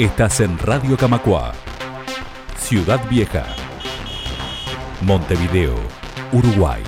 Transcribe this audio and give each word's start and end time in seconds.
Estás 0.00 0.40
en 0.40 0.56
Radio 0.56 0.96
Camacua, 0.96 1.52
Ciudad 2.56 3.06
Vieja, 3.10 3.44
Montevideo, 5.02 5.74
Uruguay. 6.32 6.82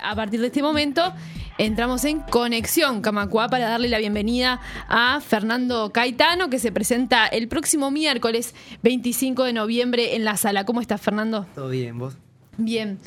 A 0.00 0.14
partir 0.14 0.40
de 0.40 0.46
este 0.46 0.62
momento 0.62 1.12
entramos 1.58 2.04
en 2.04 2.20
Conexión 2.20 3.02
Camacua 3.02 3.48
para 3.48 3.68
darle 3.68 3.88
la 3.88 3.98
bienvenida 3.98 4.60
a 4.86 5.20
Fernando 5.20 5.90
Caetano 5.90 6.50
que 6.50 6.60
se 6.60 6.70
presenta 6.70 7.26
el 7.26 7.48
próximo 7.48 7.90
miércoles 7.90 8.54
25 8.84 9.42
de 9.42 9.52
noviembre 9.52 10.14
en 10.14 10.24
la 10.24 10.36
sala. 10.36 10.64
¿Cómo 10.64 10.80
estás 10.80 11.00
Fernando? 11.00 11.48
Todo 11.56 11.70
bien, 11.70 11.98
vos. 11.98 12.16
Bien. 12.58 13.00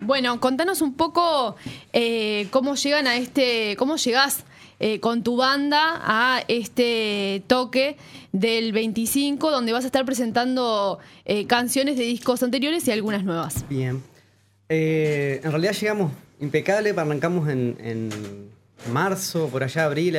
Bueno, 0.00 0.38
contanos 0.38 0.82
un 0.82 0.92
poco 0.92 1.56
eh, 1.94 2.46
cómo 2.50 2.74
llegan 2.74 3.06
a 3.06 3.16
este, 3.16 3.74
cómo 3.78 3.96
llegás 3.96 4.44
eh, 4.82 4.98
con 4.98 5.22
tu 5.22 5.36
banda 5.36 6.00
a 6.02 6.42
este 6.48 7.42
toque 7.46 7.98
del 8.32 8.72
25, 8.72 9.50
donde 9.50 9.72
vas 9.72 9.84
a 9.84 9.86
estar 9.86 10.06
presentando 10.06 10.98
eh, 11.26 11.46
canciones 11.46 11.98
de 11.98 12.04
discos 12.04 12.42
anteriores 12.42 12.88
y 12.88 12.90
algunas 12.90 13.22
nuevas. 13.22 13.66
Bien. 13.68 14.02
en 14.70 15.50
realidad 15.50 15.74
llegamos 15.74 16.12
impecable, 16.40 16.94
arrancamos 16.96 17.50
en, 17.50 17.76
en 17.80 18.08
marzo, 18.90 19.48
por 19.48 19.62
allá, 19.64 19.84
abril, 19.84 20.16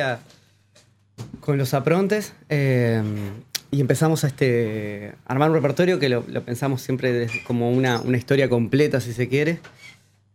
con 1.40 1.58
los 1.58 1.74
aprontes. 1.74 2.32
y 2.48 3.80
empezamos 3.80 4.22
a 4.22 4.28
este, 4.28 5.14
armar 5.26 5.50
un 5.50 5.56
repertorio 5.56 5.98
que 5.98 6.08
lo, 6.08 6.22
pensamos 6.44 6.82
siempre 6.82 7.26
como 7.48 7.70
una, 7.70 8.00
una, 8.00 8.16
historia 8.16 8.48
completa, 8.48 9.00
si 9.00 9.12
se 9.12 9.28
quiere. 9.28 9.58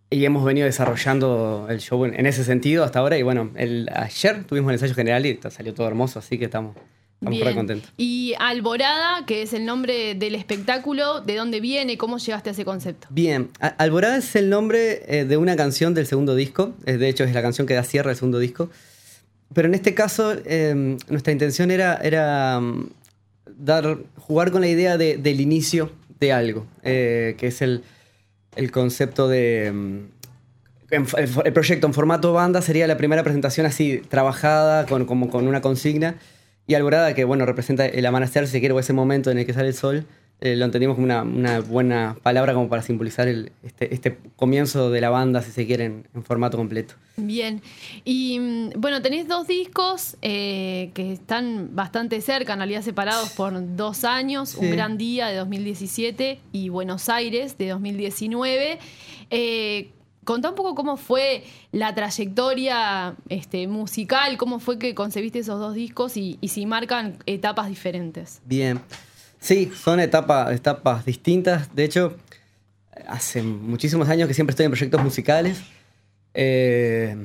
Y 0.10 0.24
hemos 0.24 0.46
venido 0.46 0.66
desarrollando 0.66 1.68
el 1.70 1.80
show 1.80 2.06
en, 2.06 2.26
ese 2.26 2.46
sentido 2.46 2.86
hasta 2.86 3.00
ahora. 3.00 3.18
Y 3.18 3.24
bueno, 3.24 3.52
el, 3.56 3.90
ayer 3.94 4.46
tuvimos 4.46 4.70
el 4.70 4.76
ensayo 4.76 4.96
general 4.96 5.26
y 5.26 5.38
salió 5.50 5.74
todo 5.74 5.86
hermoso, 5.88 6.20
así 6.20 6.38
que 6.38 6.46
estamos, 6.46 6.78
estamos 7.20 7.44
muy 7.44 7.54
contentos. 7.54 7.92
Y 7.98 8.34
Alborada, 8.40 9.26
que 9.26 9.42
es 9.42 9.52
el 9.52 9.66
nombre 9.66 10.16
del 10.16 10.36
espectáculo, 10.36 11.20
¿de 11.20 11.36
dónde 11.36 11.60
viene? 11.60 11.98
¿Cómo 11.98 12.20
llegaste 12.20 12.52
a 12.52 12.54
ese 12.54 12.64
concepto? 12.64 13.08
Bien, 13.10 13.50
Alborada 13.60 14.18
es 14.18 14.34
el 14.38 14.50
nombre 14.50 15.02
eh, 15.08 15.26
de 15.26 15.36
una 15.36 15.58
canción 15.58 15.94
del 15.94 16.08
segundo 16.08 16.36
disco. 16.36 16.74
De 16.86 17.10
hecho, 17.10 17.26
es 17.26 17.34
la 17.34 17.42
canción 17.42 17.68
que 17.68 17.74
da 17.74 17.84
cierre 17.84 18.12
al 18.12 18.16
segundo 18.16 18.40
disco. 18.40 18.70
Pero 19.54 19.68
en 19.68 19.76
este 19.76 19.94
caso, 19.94 20.36
em, 20.46 20.98
nuestra 21.10 21.34
intención 21.34 21.70
era, 21.70 21.96
era 21.98 22.60
mm, 22.62 22.90
dar, 23.58 23.98
jugar 24.18 24.52
con 24.52 24.62
la 24.62 24.68
idea 24.68 24.98
del 24.98 25.42
inicio 25.42 25.92
de 26.20 26.34
algo, 26.34 26.66
eh, 26.84 27.36
que 27.38 27.48
es 27.48 27.62
el 27.62 27.84
el 28.58 28.72
concepto 28.72 29.28
de... 29.28 29.72
Mm, 29.74 30.00
el, 30.90 31.54
proyecto 31.54 31.88
en 31.88 31.94
formato 31.94 32.32
banda 32.32 32.62
sería 32.62 32.88
la 32.88 32.96
primera 32.98 33.24
presentación 33.24 33.66
así, 33.66 34.02
trabajada, 34.08 34.86
con, 34.86 35.06
como 35.06 35.30
con 35.30 35.48
una 35.48 35.62
consigna. 35.62 36.16
Y 36.66 36.76
Alborada, 36.76 37.14
que 37.14 37.26
bueno, 37.26 37.46
representa 37.46 37.86
el 37.86 38.06
amanecer, 38.06 38.48
si 38.48 38.60
quiere, 38.60 38.74
o 38.74 38.80
ese 38.80 38.94
momento 38.94 39.32
en 39.32 39.38
el 39.38 39.46
que 39.46 39.54
sale 39.54 39.70
el 39.70 39.74
sol, 39.74 40.06
eh, 40.40 40.56
lo 40.56 40.66
entendimos 40.66 40.96
como 40.96 41.06
una, 41.06 41.62
buena 41.62 42.16
palabra 42.22 42.54
como 42.54 42.70
para 42.70 42.84
simbolizar 42.84 43.28
este, 43.28 43.92
este, 43.92 44.20
comienzo 44.36 44.92
de 44.92 45.02
la 45.02 45.10
banda, 45.10 45.42
si 45.42 45.52
se 45.52 45.66
quiere, 45.66 45.86
en, 45.86 46.06
formato 46.24 46.58
completo. 46.58 46.94
Bien. 47.16 47.64
Y 48.06 48.40
mm, 48.40 48.70
bueno, 48.78 49.02
tenéis 49.02 49.28
dos 49.28 49.48
discos 49.48 50.16
eh, 50.22 50.92
que 50.94 51.14
están 51.14 51.76
bastante 51.76 52.22
cerca, 52.22 52.54
en 52.54 52.60
realidad 52.60 52.84
separados 52.84 53.32
por 53.32 53.76
dos 53.76 54.04
años, 54.04 54.54
Un 54.54 54.70
Gran 54.70 55.00
Día 55.00 55.28
de 55.28 55.38
2017 55.38 56.40
y 56.52 56.70
Buenos 56.70 57.10
Aires 57.10 57.58
de 57.58 57.70
2019. 57.70 58.78
Eh, 59.32 59.90
contá 60.24 60.50
un 60.50 60.56
poco 60.56 60.76
cómo 60.76 60.98
fue 60.98 61.46
la 61.72 61.96
trayectoria 61.96 63.16
este, 63.30 63.68
musical, 63.68 64.38
cómo 64.38 64.60
fue 64.60 64.78
que 64.78 64.94
concebiste 64.94 65.40
esos 65.40 65.60
dos 65.60 65.74
discos 65.74 66.16
y, 66.16 66.38
y 66.42 66.50
si 66.50 66.68
marcan 66.68 67.18
etapas 67.26 67.70
diferentes. 67.70 68.40
Bien. 68.46 68.80
Sí, 69.40 69.72
son 69.76 70.00
etapas, 70.00 70.54
etapas 70.54 71.06
distintas. 71.06 71.74
De 71.76 71.84
hecho, 71.84 72.16
hace 73.08 73.42
muchísimos 73.42 74.10
años 74.10 74.28
que 74.28 74.34
siempre 74.34 74.52
estoy 74.52 74.66
en 74.66 74.72
proyectos 74.72 75.04
musicales. 75.04 75.62
Eh, 76.34 77.16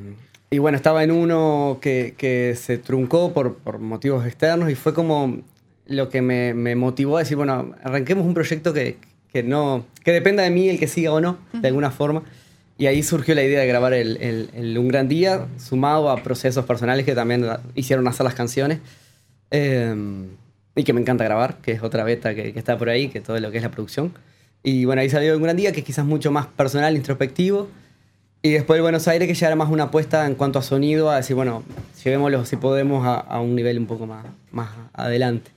y 0.51 0.59
bueno, 0.59 0.77
estaba 0.77 1.03
en 1.03 1.11
uno 1.11 1.79
que, 1.81 2.55
se 2.61 2.79
truncó 2.79 3.33
por, 3.33 3.79
motivos 3.79 4.27
externos 4.27 4.71
y 4.71 4.75
fue 4.75 4.95
como 4.95 5.41
lo 5.87 6.09
que 6.09 6.23
me, 6.23 6.75
motivó 6.75 7.17
a 7.17 7.21
decir, 7.21 7.37
bueno, 7.37 7.75
arranquemos 7.83 8.27
un 8.27 8.35
proyecto 8.35 8.73
que, 8.73 8.99
no, 9.45 9.87
que 10.05 10.13
dependa 10.13 10.43
de 10.43 10.51
mí 10.51 10.69
el 10.69 10.79
que 10.79 10.89
siga 10.89 11.13
o 11.13 11.21
no, 11.21 11.39
de 11.53 11.69
alguna 11.69 11.91
forma. 11.91 12.23
Y 12.79 12.87
ahí 12.87 13.03
surgió 13.03 13.35
la 13.35 13.43
idea 13.43 13.61
de 13.61 13.67
grabar 13.67 13.93
el, 13.95 14.77
Un 14.79 14.89
Gran 14.89 15.09
Día, 15.09 15.47
sumado 15.57 16.11
a 16.11 16.23
procesos 16.23 16.65
personales 16.65 17.07
que 17.07 17.15
también 17.15 17.47
hicieron 17.75 18.07
hacer 18.09 18.25
las 18.25 18.35
canciones. 18.35 18.81
Eh, 19.51 19.95
y 20.75 20.85
que 20.85 20.93
me 20.93 21.01
encanta 21.01 21.25
grabar, 21.25 21.57
que 21.59 21.73
es 21.73 21.83
otra 21.83 22.05
beta 22.05 22.35
que, 22.35 22.53
está 22.57 22.79
por 22.79 22.89
ahí, 22.89 23.09
que 23.09 23.21
todo 23.21 23.39
lo 23.39 23.51
que 23.51 23.59
es 23.59 23.63
la 23.63 23.71
producción. 23.71 24.15
Y 24.63 24.85
bueno, 24.85 25.03
ahí 25.03 25.11
salió 25.11 25.37
un 25.37 25.43
gran 25.43 25.57
día 25.57 25.73
que 25.73 25.81
es 25.81 25.87
quizás 25.87 26.05
mucho 26.05 26.31
más 26.31 26.47
personal, 26.47 26.97
introspectivo. 26.97 27.69
Y 28.43 28.51
después 28.51 28.77
el 28.77 28.83
Buenos 28.83 29.07
Aires, 29.07 29.29
que 29.29 29.35
ya 29.35 29.49
era 29.49 29.57
más 29.57 29.71
una 29.71 29.85
apuesta 29.85 30.27
en 30.27 30.35
cuanto 30.35 30.59
a 30.59 30.63
sonido, 30.63 31.11
a 31.11 31.17
decir, 31.17 31.37
bueno, 31.37 31.63
llevémoslo 32.03 32.45
si 32.45 32.57
podemos 32.57 33.07
a, 33.07 33.41
un 33.41 33.55
nivel 33.55 33.79
un 33.79 33.87
poco 33.87 34.07
más, 34.07 34.25
más 34.51 34.71
adelante. 34.95 35.51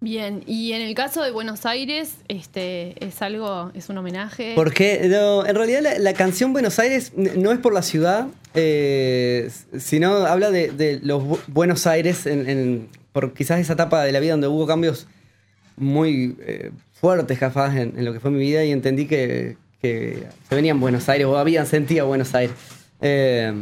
Bien, 0.00 0.42
y 0.46 0.72
en 0.72 0.82
el 0.82 0.94
caso 0.94 1.22
de 1.22 1.30
Buenos 1.30 1.64
Aires, 1.64 2.16
este, 2.28 3.02
¿es 3.02 3.22
algo, 3.22 3.70
es 3.74 3.88
un 3.88 3.96
homenaje? 3.96 4.52
Porque 4.54 5.04
en 5.04 5.54
realidad 5.54 5.96
la, 5.98 6.12
canción 6.12 6.52
Buenos 6.52 6.78
Aires 6.78 7.12
no 7.16 7.52
es 7.52 7.58
por 7.58 7.72
la 7.72 7.80
ciudad, 7.80 8.26
eh, 8.52 9.50
sino 9.78 10.26
habla 10.26 10.50
de, 10.50 11.00
los 11.02 11.46
Buenos 11.46 11.86
Aires 11.86 12.26
en 12.26 12.88
por 13.14 13.32
quizás 13.32 13.60
esa 13.60 13.74
etapa 13.74 14.02
de 14.02 14.10
la 14.10 14.18
vida 14.18 14.32
donde 14.32 14.48
hubo 14.48 14.66
cambios 14.66 15.06
muy 15.76 16.36
eh, 16.40 16.72
fuertes, 16.92 17.38
capaz, 17.38 17.76
en, 17.76 18.04
lo 18.04 18.12
que 18.12 18.18
fue 18.18 18.32
mi 18.32 18.40
vida 18.40 18.64
y 18.64 18.72
entendí 18.72 19.06
que, 19.06 19.56
que 19.80 20.24
se 20.48 20.54
venían 20.54 20.80
Buenos 20.80 21.08
Aires 21.08 21.28
o 21.28 21.38
habían 21.38 21.66
sentido 21.66 22.08
Buenos 22.08 22.34
Aires. 22.34 22.56
Eh, 23.00 23.52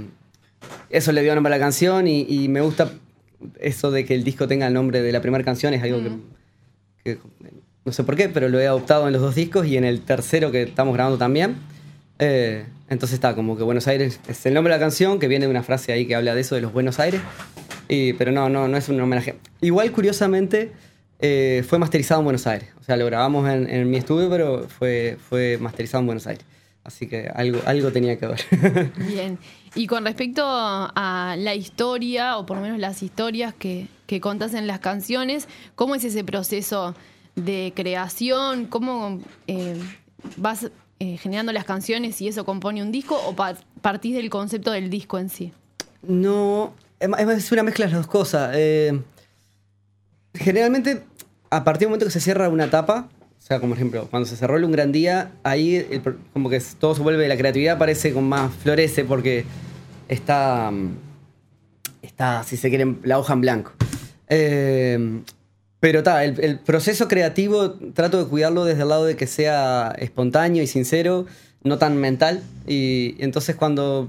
eso 0.88 1.12
le 1.12 1.22
dio 1.22 1.34
nombre 1.34 1.52
a 1.52 1.58
la 1.58 1.62
canción 1.62 2.08
y, 2.08 2.48
me 2.48 2.62
gusta 2.62 2.92
eso 3.60 3.90
de 3.90 4.06
que 4.06 4.14
el 4.14 4.24
disco 4.24 4.48
tenga 4.48 4.66
el 4.68 4.72
nombre 4.72 5.02
de 5.02 5.12
la 5.12 5.20
primera 5.20 5.44
canción, 5.44 5.74
es 5.74 5.82
algo 5.82 6.00
que, 7.04 7.18
no 7.84 7.92
sé 7.92 8.04
por 8.04 8.16
qué, 8.16 8.30
pero 8.30 8.48
lo 8.48 8.58
he 8.58 8.66
adoptado 8.66 9.06
en 9.06 9.12
los 9.12 9.20
dos 9.20 9.34
discos 9.34 9.66
y 9.66 9.76
en 9.76 9.84
el 9.84 10.00
tercero 10.00 10.50
que 10.50 10.62
estamos 10.62 10.94
grabando 10.94 11.18
también. 11.18 11.56
Eh, 12.18 12.64
entonces 12.88 13.14
está 13.14 13.34
como 13.34 13.58
que 13.58 13.64
Buenos 13.64 13.86
Aires 13.86 14.18
es 14.28 14.46
el 14.46 14.54
nombre 14.54 14.72
de 14.72 14.78
la 14.78 14.84
canción, 14.84 15.18
que 15.18 15.28
viene 15.28 15.44
de 15.44 15.50
una 15.50 15.62
frase 15.62 15.92
ahí 15.92 16.06
que 16.06 16.14
habla 16.14 16.34
de 16.34 16.40
eso, 16.40 16.54
de 16.54 16.62
los 16.62 16.72
Buenos 16.72 17.00
Aires 17.00 17.20
pero 18.18 18.32
no, 18.32 18.48
no, 18.48 18.68
no 18.68 18.76
es 18.76 18.88
un 18.88 19.00
homenaje. 19.00 19.36
Igual, 19.60 19.92
curiosamente, 19.92 20.72
eh, 21.18 21.64
fue 21.68 21.78
masterizado 21.78 22.20
en 22.20 22.24
Buenos 22.24 22.46
Aires. 22.46 22.68
O 22.80 22.84
sea, 22.84 22.96
lo 22.96 23.06
grabamos 23.06 23.48
en, 23.48 23.90
mi 23.90 23.96
estudio, 23.96 24.28
pero 24.30 24.66
fue, 24.68 25.18
fue 25.28 25.58
masterizado 25.60 26.00
en 26.00 26.06
Buenos 26.06 26.26
Aires. 26.26 26.44
Así 26.84 27.06
que 27.06 27.30
algo, 27.32 27.60
algo 27.64 27.92
tenía 27.92 28.18
que 28.18 28.26
ver. 28.26 28.92
Bien. 28.96 29.38
Y 29.74 29.86
con 29.86 30.04
respecto 30.04 30.42
a 30.44 31.36
la 31.38 31.54
historia, 31.54 32.38
o 32.38 32.46
por 32.46 32.56
lo 32.56 32.62
menos 32.62 32.78
las 32.78 33.02
historias 33.02 33.54
que, 33.54 33.86
que 34.06 34.20
contas 34.20 34.52
en 34.54 34.66
las 34.66 34.80
canciones, 34.80 35.48
¿cómo 35.74 35.94
es 35.94 36.04
ese 36.04 36.24
proceso 36.24 36.94
de 37.36 37.72
creación? 37.74 38.66
¿Cómo 38.66 39.20
eh, 39.46 39.80
vas 40.36 40.70
eh, 40.98 41.16
generando 41.16 41.52
las 41.52 41.64
canciones 41.64 42.20
y 42.20 42.28
eso 42.28 42.44
compone 42.44 42.82
un 42.82 42.92
disco 42.92 43.18
o 43.26 43.34
partís 43.80 44.14
del 44.14 44.28
concepto 44.28 44.70
del 44.70 44.90
disco 44.90 45.18
en 45.18 45.28
sí? 45.28 45.52
No, 46.02 46.74
es 47.02 47.52
una 47.52 47.62
mezcla 47.62 47.86
de 47.86 47.92
las 47.92 48.00
dos 48.00 48.06
cosas. 48.06 48.52
Eh, 48.54 49.00
generalmente, 50.34 51.02
a 51.50 51.64
partir 51.64 51.80
del 51.80 51.88
momento 51.88 52.06
que 52.06 52.12
se 52.12 52.20
cierra 52.20 52.48
una 52.48 52.64
etapa, 52.64 53.08
o 53.38 53.44
sea, 53.44 53.58
como 53.60 53.74
ejemplo, 53.74 54.06
cuando 54.10 54.28
se 54.28 54.36
cerró 54.36 54.56
el 54.56 54.64
Un 54.64 54.72
Gran 54.72 54.92
Día, 54.92 55.32
ahí 55.42 55.86
como 56.32 56.48
que 56.48 56.62
todo 56.78 56.94
se 56.94 57.02
vuelve, 57.02 57.26
la 57.26 57.36
creatividad 57.36 57.76
parece 57.76 58.12
con 58.12 58.24
más 58.24 58.52
florece 58.54 59.04
porque 59.04 59.44
está, 60.08 60.70
está, 62.02 62.44
si 62.44 62.56
se 62.56 62.68
quiere, 62.68 62.96
la 63.02 63.18
hoja 63.18 63.32
en 63.32 63.40
blanco. 63.40 63.72
Eh, 64.28 65.22
pero 65.80 65.98
está, 65.98 66.22
el, 66.24 66.60
proceso 66.60 67.08
creativo 67.08 67.72
trato 67.72 68.22
de 68.22 68.30
cuidarlo 68.30 68.64
desde 68.64 68.82
el 68.82 68.88
lado 68.88 69.04
de 69.04 69.16
que 69.16 69.26
sea 69.26 69.92
espontáneo 69.98 70.62
y 70.62 70.68
sincero, 70.68 71.26
no 71.64 71.76
tan 71.76 71.96
mental. 71.96 72.44
Y 72.68 73.16
entonces 73.18 73.56
cuando 73.56 74.08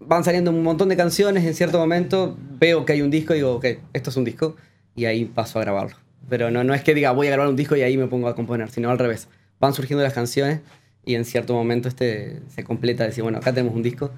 van 0.00 0.24
saliendo 0.24 0.50
un 0.50 0.62
montón 0.62 0.88
de 0.88 0.96
canciones, 0.96 1.44
en 1.44 1.54
cierto 1.54 1.78
momento 1.78 2.36
veo 2.58 2.84
que 2.84 2.94
hay 2.94 3.02
un 3.02 3.10
disco 3.10 3.34
y 3.34 3.36
digo, 3.36 3.54
ok, 3.54 3.66
esto 3.92 4.10
es 4.10 4.16
un 4.16 4.24
disco, 4.24 4.56
y 4.96 5.04
ahí 5.04 5.24
paso 5.26 5.58
a 5.58 5.62
grabarlo. 5.62 5.96
Pero 6.28 6.50
no, 6.50 6.64
no 6.64 6.74
es 6.74 6.82
que 6.82 6.94
diga, 6.94 7.12
voy 7.12 7.28
a 7.28 7.30
grabar 7.30 7.48
un 7.48 7.56
disco 7.56 7.76
y 7.76 7.82
ahí 7.82 7.96
me 7.96 8.06
pongo 8.06 8.28
a 8.28 8.34
componer, 8.34 8.70
sino 8.70 8.90
al 8.90 8.98
revés. 8.98 9.28
Van 9.58 9.74
surgiendo 9.74 10.02
las 10.02 10.14
canciones 10.14 10.60
y 11.04 11.14
en 11.14 11.24
cierto 11.24 11.54
momento 11.54 11.88
este 11.88 12.40
se 12.54 12.64
completa, 12.64 13.04
decir, 13.04 13.22
bueno, 13.22 13.38
acá 13.38 13.52
tenemos 13.52 13.74
un 13.74 13.82
disco 13.82 14.10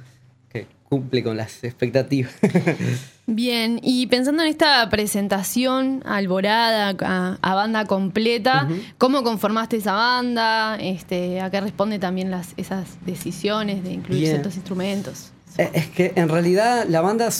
que 0.49 0.67
cumple 0.89 1.23
con 1.23 1.37
las 1.37 1.65
expectativas. 1.65 2.33
Bien, 3.27 3.81
y 3.83 4.07
pensando 4.09 4.43
en 4.43 4.49
esta 4.49 4.89
presentación 4.91 6.03
alborada, 6.05 6.95
a, 7.41 7.55
banda 7.55 7.87
completa, 7.87 8.69
¿cómo 8.99 9.23
conformaste 9.23 9.77
esa 9.77 9.93
banda? 9.93 10.77
Este, 10.77 11.41
¿A 11.41 11.51
qué 11.51 11.61
responde 11.61 11.99
también 11.99 12.31
las, 12.31 12.53
esas 12.57 12.99
decisiones 13.07 13.85
de 13.85 13.93
incluir 13.93 14.27
ciertos 14.27 14.57
instrumentos? 14.57 15.32
Eh, 15.59 15.71
es 15.75 15.87
que 15.89 16.13
en 16.17 16.29
realidad 16.29 16.87
la 16.89 17.01
banda 17.01 17.31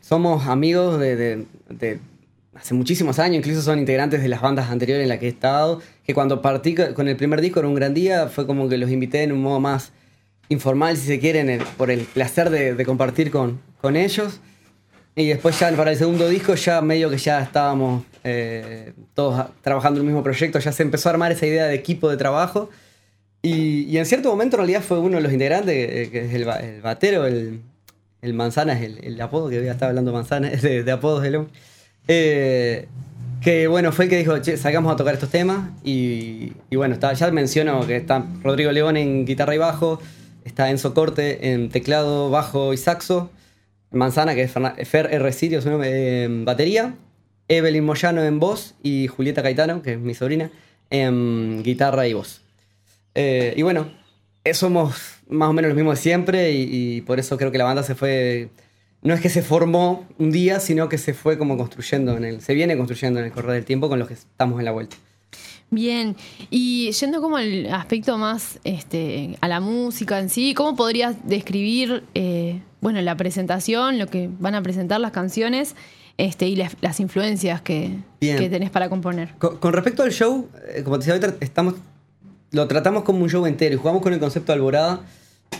somos 0.00 0.46
amigos 0.46 1.00
de, 1.00 1.46
hace 2.54 2.74
muchísimos 2.74 3.18
años, 3.18 3.38
incluso 3.38 3.62
son 3.62 3.78
integrantes 3.78 4.22
de 4.22 4.28
las 4.28 4.40
bandas 4.40 4.70
anteriores 4.70 5.02
en 5.02 5.08
las 5.08 5.18
que 5.18 5.26
he 5.26 5.30
estado, 5.30 5.80
que 6.04 6.14
cuando 6.14 6.42
partí 6.42 6.74
con 6.74 7.08
el 7.08 7.16
primer 7.16 7.40
disco, 7.40 7.60
era 7.60 7.68
un 7.68 7.74
gran 7.74 7.94
día, 7.94 8.28
fue 8.28 8.46
como 8.46 8.68
que 8.68 8.78
los 8.78 8.90
invité 8.90 9.22
en 9.22 9.32
un 9.32 9.42
modo 9.42 9.60
más 9.60 9.92
informal, 10.48 10.96
si 10.96 11.06
se 11.06 11.18
quieren, 11.18 11.60
por 11.76 11.90
el 11.90 12.00
placer 12.00 12.50
de, 12.50 12.84
compartir 12.84 13.30
con, 13.30 13.60
con 13.80 13.96
ellos. 13.96 14.40
Y 15.14 15.28
después 15.28 15.58
ya 15.58 15.70
para 15.76 15.90
el 15.90 15.98
segundo 15.98 16.26
disco 16.28 16.54
ya 16.54 16.80
medio 16.80 17.10
que 17.10 17.18
ya 17.18 17.42
estábamos 17.42 18.04
eh, 18.24 18.94
todos 19.14 19.46
trabajando 19.60 20.00
en 20.00 20.06
el 20.06 20.12
mismo 20.12 20.22
proyecto, 20.22 20.58
ya 20.58 20.72
se 20.72 20.82
empezó 20.82 21.08
a 21.08 21.12
armar 21.12 21.32
esa 21.32 21.46
idea 21.46 21.66
de 21.66 21.74
equipo 21.74 22.08
de 22.08 22.16
trabajo. 22.16 22.70
Y, 23.42 23.96
en 23.96 24.06
cierto 24.06 24.30
momento 24.30 24.56
en 24.56 24.60
realidad 24.60 24.82
fue 24.82 25.00
uno 25.00 25.16
de 25.16 25.22
los 25.22 25.32
integrantes, 25.32 25.74
eh, 25.74 26.10
que 26.12 26.26
es 26.26 26.34
el, 26.34 26.44
batero, 26.80 27.26
el, 27.26 27.60
Manzana, 28.34 28.80
es 28.80 28.98
el, 29.02 29.20
apodo 29.20 29.48
que 29.50 29.64
ya 29.64 29.72
estaba 29.72 29.90
hablando 29.90 30.12
Manzana, 30.12 30.48
de, 30.50 30.90
apodos 30.90 31.22
de 31.22 31.30
León. 31.32 31.48
Eh, 32.06 32.86
que 33.42 33.66
bueno, 33.66 33.90
fue 33.90 34.04
el 34.04 34.10
que 34.10 34.18
dijo, 34.18 34.38
che, 34.38 34.56
salgamos 34.56 34.92
a 34.92 34.96
tocar 34.96 35.14
estos 35.14 35.30
temas. 35.30 35.70
Y, 35.82 36.52
bueno, 36.72 36.96
ya 37.00 37.30
menciono 37.32 37.84
que 37.84 37.96
está 37.96 38.24
Rodrigo 38.44 38.70
León 38.70 38.96
en 38.96 39.26
guitarra 39.26 39.56
y 39.56 39.58
bajo, 39.58 40.00
está 40.44 40.70
Enzo 40.70 40.94
Corte 40.94 41.52
en 41.52 41.68
teclado, 41.68 42.30
bajo 42.30 42.72
y 42.72 42.76
saxo, 42.76 43.30
Manzana, 43.90 44.36
que 44.36 44.42
es 44.42 44.52
Fer 44.52 45.08
R. 45.12 45.32
Sirio, 45.32 45.60
su 45.60 45.68
nombre, 45.68 46.24
en 46.24 46.44
batería, 46.44 46.94
Evelyn 47.48 47.84
Moyano 47.84 48.22
en 48.22 48.38
voz 48.38 48.74
y 48.84 49.08
Julieta 49.08 49.42
Caetano, 49.42 49.82
que 49.82 49.94
es 49.94 49.98
mi 49.98 50.14
sobrina, 50.14 50.52
en 50.90 51.64
guitarra 51.64 52.06
y 52.06 52.14
voz. 52.14 52.41
Eh, 53.14 53.54
y 53.56 53.62
bueno, 53.62 53.90
eh, 54.44 54.54
somos 54.54 54.96
más 55.28 55.48
o 55.48 55.52
menos 55.52 55.68
los 55.68 55.76
mismos 55.76 55.98
de 55.98 56.02
siempre 56.02 56.52
y, 56.52 57.00
por 57.02 57.18
eso 57.20 57.36
creo 57.36 57.52
que 57.52 57.58
la 57.58 57.64
banda 57.64 57.82
se 57.82 57.94
fue... 57.94 58.50
No 59.02 59.14
es 59.14 59.20
que 59.20 59.30
se 59.30 59.42
formó 59.42 60.06
un 60.18 60.30
día, 60.30 60.60
sino 60.60 60.88
que 60.88 60.96
se 60.96 61.12
fue 61.12 61.36
como 61.36 61.56
construyendo, 61.56 62.16
en 62.16 62.24
el, 62.24 62.40
se 62.40 62.54
viene 62.54 62.76
construyendo 62.76 63.18
en 63.18 63.26
el 63.26 63.32
correr 63.32 63.54
del 63.54 63.64
tiempo 63.64 63.88
con 63.88 63.98
los 63.98 64.06
que 64.06 64.14
estamos 64.14 64.60
en 64.60 64.64
la 64.64 64.70
vuelta. 64.70 64.96
Bien, 65.70 66.16
y 66.50 66.92
yendo 66.92 67.20
como 67.20 67.36
al 67.36 67.66
aspecto 67.72 68.16
más 68.18 68.60
este, 68.62 69.38
a 69.40 69.48
la 69.48 69.60
música 69.60 70.20
en 70.20 70.28
sí, 70.28 70.54
¿cómo 70.54 70.76
podrías 70.76 71.16
describir 71.26 72.04
eh, 72.14 72.60
bueno, 72.80 73.00
la 73.00 73.16
presentación, 73.16 73.98
lo 73.98 74.06
que 74.06 74.28
van 74.38 74.54
a 74.54 74.62
presentar 74.62 75.00
las 75.00 75.12
canciones 75.12 75.74
este, 76.18 76.46
y 76.46 76.56
las, 76.56 77.00
influencias 77.00 77.62
que, 77.62 77.96
que, 78.20 78.50
tenés 78.50 78.70
para 78.70 78.88
componer? 78.88 79.34
Con, 79.38 79.72
respecto 79.72 80.02
al 80.02 80.12
show, 80.12 80.48
como 80.84 80.98
te 80.98 81.06
decía 81.06 81.14
ahorita, 81.14 81.44
estamos 81.44 81.74
lo 82.52 82.68
tratamos 82.68 83.02
como 83.02 83.22
un 83.22 83.30
show 83.30 83.44
entero 83.46 83.74
y 83.74 83.78
jugamos 83.78 84.02
con 84.02 84.12
el 84.12 84.20
concepto 84.20 84.52
de 84.52 84.56
Alborada 84.56 85.00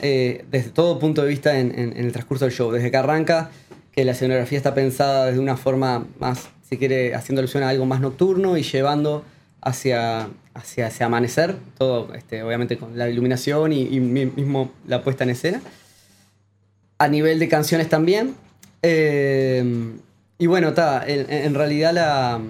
eh, 0.01 0.45
desde 0.51 0.71
todo 0.71 0.99
punto 0.99 1.23
de 1.23 1.29
vista 1.29 1.59
en, 1.59 1.95
el 1.97 2.13
transcurso 2.13 2.45
del 2.45 2.55
show. 2.55 2.71
Desde 2.71 2.91
que 2.91 2.97
arranca, 2.97 3.51
que 3.93 4.05
la 4.05 4.13
escenografía 4.13 4.59
está 4.59 4.75
pensada 4.75 5.27
desde 5.27 5.41
una 5.41 5.57
forma 5.57 6.07
más, 6.19 6.51
si 6.69 6.77
quiere, 6.79 7.15
haciendo 7.15 7.41
alusión 7.41 7.63
a 7.63 7.71
algo 7.71 7.87
más 7.87 8.01
nocturno 8.01 8.57
y 8.57 8.63
llevando 8.63 9.25
hacia, 9.61 10.29
hacia, 10.55 10.89
ese 10.89 11.05
amanecer, 11.05 11.57
todo 11.79 12.13
este, 12.15 12.43
obviamente 12.43 12.77
con 12.77 12.97
la 12.97 13.09
iluminación 13.09 13.73
y, 13.73 14.01
mismo 14.01 14.71
la 14.87 15.03
puesta 15.03 15.25
en 15.25 15.31
escena. 15.31 15.61
A 16.99 17.09
nivel 17.09 17.39
de 17.39 17.49
canciones 17.49 17.89
también. 17.89 18.35
Eh, 18.83 19.95
y 20.39 20.47
bueno, 20.47 20.73
en 20.77 21.55
realidad 21.55 21.93
la 21.93 22.41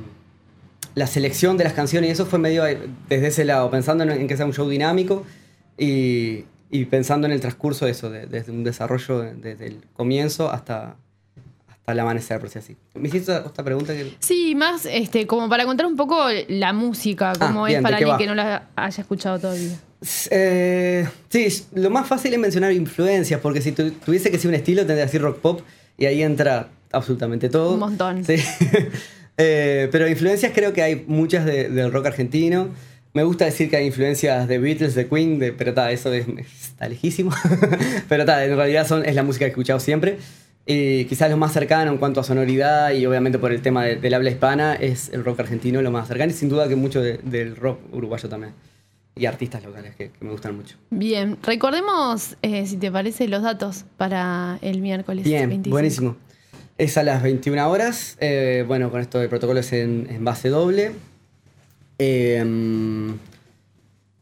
la 0.94 1.06
selección 1.06 1.56
de 1.56 1.64
las 1.64 1.72
canciones 1.72 2.08
y 2.08 2.12
eso 2.12 2.26
fue 2.26 2.38
medio 2.38 2.64
desde 3.08 3.26
ese 3.26 3.44
lado, 3.44 3.70
pensando 3.70 4.04
en, 4.04 4.26
que 4.26 4.36
sea 4.36 4.46
un 4.46 4.52
show 4.52 4.68
dinámico 4.68 5.24
y, 5.78 6.44
pensando 6.90 7.26
en 7.26 7.32
el 7.32 7.40
transcurso 7.40 7.84
de 7.84 7.92
eso, 7.92 8.10
desde 8.10 8.50
un 8.50 8.64
desarrollo 8.64 9.20
desde 9.20 9.66
el 9.66 9.84
comienzo 9.94 10.50
hasta, 10.50 10.96
hasta 11.68 11.92
el 11.92 12.00
amanecer, 12.00 12.40
por 12.40 12.48
si 12.48 12.58
así. 12.58 12.76
¿Me 12.94 13.08
hiciste 13.08 13.32
otra 13.32 13.64
pregunta? 13.64 13.92
Que... 13.92 14.14
Sí, 14.20 14.54
más 14.54 14.86
este, 14.86 15.26
como 15.26 15.48
para 15.48 15.64
contar 15.64 15.86
un 15.86 15.96
poco 15.96 16.26
la 16.48 16.72
música, 16.72 17.32
cómo 17.38 17.66
ah, 17.66 17.70
es 17.70 17.82
para 17.82 17.98
alguien 17.98 18.16
que 18.16 18.26
no 18.26 18.34
la 18.34 18.68
haya 18.76 19.00
escuchado 19.00 19.38
todavía. 19.38 19.76
Eh, 20.30 21.08
sí, 21.28 21.64
lo 21.74 21.90
más 21.90 22.08
fácil 22.08 22.32
es 22.32 22.38
mencionar 22.38 22.72
influencias, 22.72 23.40
porque 23.40 23.60
si 23.60 23.72
tuviese 23.72 24.30
que 24.30 24.38
ser 24.38 24.48
un 24.48 24.54
estilo, 24.54 24.80
tendría 24.80 25.04
que 25.04 25.06
decir 25.06 25.22
rock 25.22 25.38
pop, 25.38 25.60
y 25.96 26.06
ahí 26.06 26.22
entra 26.22 26.68
absolutamente 26.90 27.48
todo. 27.48 27.74
Un 27.74 27.80
montón. 27.80 28.24
Sí. 28.24 28.36
Eh, 29.36 29.88
pero 29.90 30.08
influencias 30.08 30.52
creo 30.54 30.72
que 30.72 30.82
hay 30.82 31.04
muchas 31.06 31.44
del 31.44 31.92
rock 31.92 32.06
argentino. 32.06 32.68
Me 33.14 33.24
gusta 33.24 33.44
decir 33.44 33.68
que 33.68 33.76
hay 33.76 33.86
influencias 33.86 34.48
de 34.48 34.58
Beatles, 34.58 34.94
de 34.94 35.06
Queen, 35.06 35.38
de, 35.38 35.52
pero 35.52 35.74
ta, 35.74 35.90
eso 35.92 36.12
está 36.12 36.88
lejísimo. 36.88 37.30
pero 38.08 38.24
ta, 38.24 38.44
en 38.44 38.56
realidad 38.56 38.86
son, 38.86 39.04
es 39.04 39.14
la 39.14 39.22
música 39.22 39.44
que 39.44 39.46
he 39.46 39.48
escuchado 39.48 39.80
siempre. 39.80 40.18
Y 40.64 41.04
quizás 41.06 41.28
lo 41.30 41.36
más 41.36 41.52
cercano 41.52 41.90
en 41.90 41.98
cuanto 41.98 42.20
a 42.20 42.24
sonoridad 42.24 42.92
y 42.92 43.04
obviamente 43.04 43.38
por 43.38 43.52
el 43.52 43.60
tema 43.62 43.84
del 43.84 44.14
habla 44.14 44.30
hispana 44.30 44.74
es 44.74 45.08
el 45.12 45.24
rock 45.24 45.40
argentino 45.40 45.82
lo 45.82 45.90
más 45.90 46.06
cercano 46.06 46.30
y 46.30 46.34
sin 46.34 46.48
duda 46.48 46.68
que 46.68 46.76
mucho 46.76 47.02
del 47.02 47.56
rock 47.56 47.80
uruguayo 47.92 48.28
también. 48.28 48.54
Y 49.14 49.26
artistas 49.26 49.62
locales 49.62 49.94
que, 49.94 50.10
me 50.20 50.30
gustan 50.30 50.56
mucho. 50.56 50.76
Bien, 50.90 51.36
recordemos, 51.42 52.36
eh, 52.40 52.64
si 52.66 52.78
te 52.78 52.90
parece, 52.90 53.28
los 53.28 53.42
datos 53.42 53.84
para 53.98 54.58
el 54.62 54.80
miércoles. 54.80 55.24
Bien, 55.24 55.62
buenísimo. 55.66 56.16
Es 56.82 56.98
a 56.98 57.04
las 57.04 57.22
21 57.22 57.70
horas. 57.70 58.16
Eh, 58.18 58.64
bueno, 58.66 58.90
con 58.90 59.00
esto 59.00 59.20
de 59.20 59.28
protocolo 59.28 59.60
es 59.60 59.72
en, 59.72 60.24
base 60.24 60.48
doble. 60.48 60.90
Em, 61.96 63.16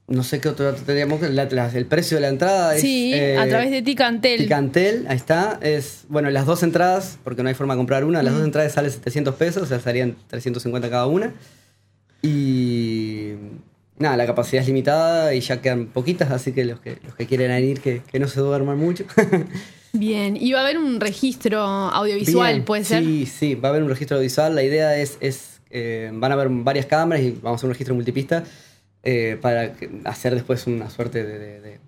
no 0.07 0.23
sé 0.23 0.41
qué 0.43 0.51
otro 0.51 0.67
dato 0.67 0.83
tendríamos. 0.83 1.23
el 1.23 1.87
precio 1.87 2.19
de 2.19 2.21
la 2.21 2.29
entrada 2.29 2.75
es. 2.77 2.83
Sí, 2.83 3.15
a 3.15 3.47
eh, 3.47 3.49
través 3.49 3.71
de 3.71 3.81
Ticantel. 3.81 4.43
Ticantel, 4.43 5.07
ahí 5.09 5.17
está. 5.17 5.59
Es, 5.63 6.05
bueno, 6.11 6.29
las 6.29 6.45
dos 6.45 6.63
entradas, 6.63 7.19
porque 7.25 7.43
no 7.43 7.49
hay 7.49 7.55
forma 7.55 7.73
de 7.73 7.79
comprar 7.79 8.05
una, 8.05 8.23
las 8.23 8.35
dos 8.35 8.45
entradas 8.45 8.73
salen 8.73 8.91
700 8.91 9.35
pesos, 9.37 9.63
o 9.63 9.67
sea, 9.67 9.81
serían 9.81 10.17
350 10.29 10.91
cada 10.91 11.07
una. 11.07 11.33
Y. 12.21 13.37
Nada, 13.99 14.19
la 14.19 14.27
capacidad 14.27 14.61
es 14.61 14.67
limitada 14.67 15.35
y 15.35 15.41
ya 15.41 15.63
quedan 15.63 15.87
poquitas, 15.87 16.31
así 16.31 16.53
que 16.53 16.67
los 16.67 16.79
que, 16.81 16.99
los 17.05 17.15
que 17.15 17.27
quieren 17.27 17.65
ir, 17.65 17.81
que, 17.81 18.03
que 18.03 18.19
no 18.19 18.29
se 18.29 18.41
duerman 18.41 18.77
mucho. 18.77 19.07
Bien, 19.93 20.37
y 20.37 20.53
va 20.53 20.61
a 20.61 20.63
haber 20.63 20.79
un 20.79 21.01
registro 21.01 21.61
audiovisual, 21.61 22.63
¿puede 22.63 22.85
ser? 22.85 23.05
Sí, 23.05 23.27
sí, 23.27 23.55
va 23.55 23.69
a 23.69 23.73
haber 23.73 23.83
un 23.83 23.89
registro 23.89 24.17
audiovisual. 24.17 24.55
La 24.55 24.63
idea 24.63 24.97
es, 24.97 25.19
es 25.21 25.61
eh, 25.71 26.11
van 26.13 26.31
a 26.33 26.35
haber 26.35 26.49
varias 26.49 26.87
cámaras 26.87 27.23
y 27.23 27.31
vamos 27.31 27.53
a 27.53 27.55
hacer 27.57 27.67
un 27.67 27.73
registro 27.73 27.95
multipista 27.95 28.45
eh, 29.03 29.39
para 29.41 29.73
hacer 30.05 30.35
después 30.35 30.67
una 30.67 30.91
suerte 30.91 31.25
de, 31.25 31.79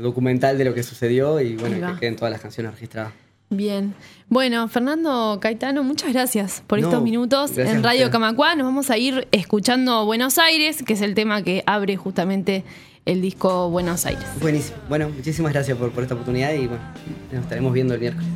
documental 0.00 0.58
de 0.58 0.64
lo 0.64 0.74
que 0.74 0.82
sucedió 0.82 1.40
y 1.40 1.56
bueno, 1.56 1.94
que 1.94 2.00
queden 2.00 2.16
todas 2.16 2.32
las 2.32 2.40
canciones 2.40 2.72
registradas. 2.72 3.12
Bien. 3.48 3.94
Bueno, 4.28 4.66
Fernando 4.66 5.38
Caetano, 5.40 5.84
muchas 5.84 6.12
gracias 6.12 6.64
por 6.66 6.80
estos 6.80 7.00
minutos 7.00 7.56
en 7.56 7.82
Radio 7.82 8.10
Camacua. 8.10 8.56
Nos 8.56 8.66
vamos 8.66 8.90
a 8.90 8.98
ir 8.98 9.28
escuchando 9.30 10.04
Buenos 10.04 10.38
Aires, 10.38 10.82
que 10.82 10.94
es 10.94 11.00
el 11.00 11.14
tema 11.14 11.42
que 11.42 11.62
abre 11.64 11.96
justamente 11.96 12.64
el 13.06 13.22
disco 13.22 13.70
Buenos 13.70 14.04
Aires. 14.04 14.26
Buenísimo. 14.40 14.76
Bueno, 14.88 15.08
muchísimas 15.08 15.52
gracias 15.52 15.78
por, 15.78 15.90
por 15.92 16.02
esta 16.02 16.14
oportunidad 16.14 16.52
y 16.52 16.66
bueno, 16.66 16.82
nos 17.32 17.42
estaremos 17.42 17.72
viendo 17.72 17.94
el 17.94 18.00
miércoles. 18.00 18.28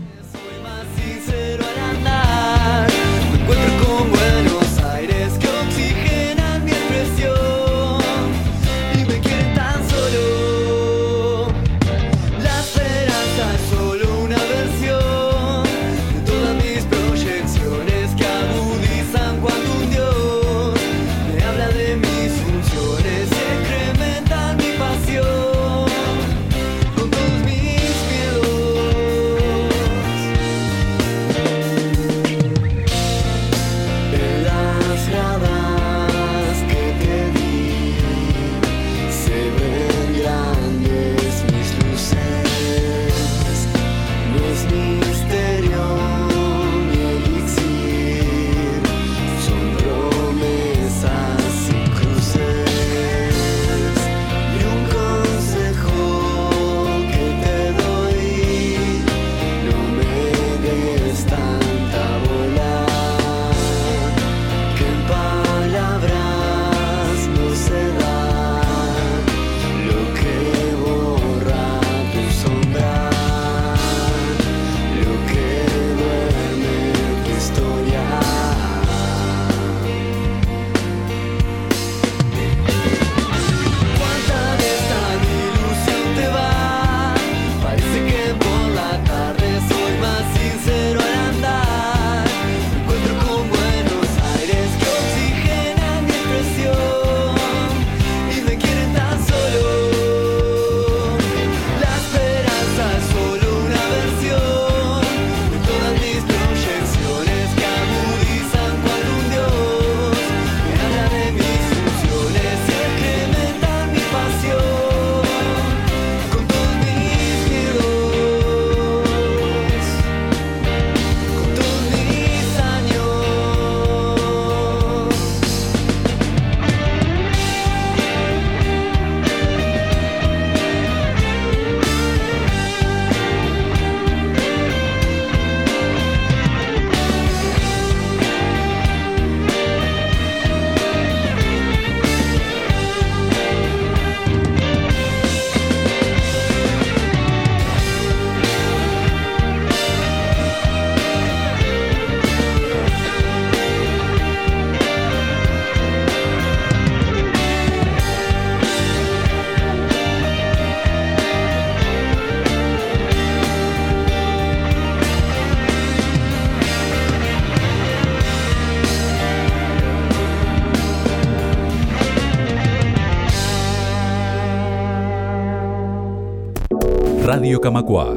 Radio 177.51 177.61
Camacua. 177.63 178.17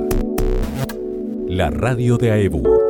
La 1.47 1.71
radio 1.71 2.17
de 2.17 2.29
AEBU. 2.29 2.82